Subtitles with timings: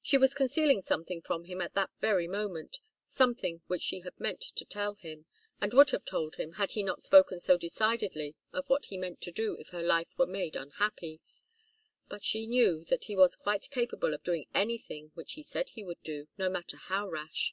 [0.00, 4.40] She was concealing something from him at that very moment, something which she had meant
[4.54, 5.26] to tell him,
[5.60, 9.20] and would have told him, had he not spoken so decidedly of what he meant
[9.22, 11.20] to do if her life were made unhappy.
[12.08, 15.82] But she knew that he was quite capable of doing anything which he said he
[15.82, 17.52] would do, no matter how rash.